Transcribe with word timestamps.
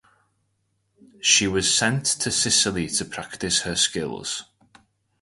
She 1.21 1.45
was 1.47 1.71
sent 1.71 2.05
to 2.07 2.31
Sicily 2.31 2.87
to 2.87 3.05
practise 3.05 3.61
her 3.61 3.75
skills. 3.75 4.45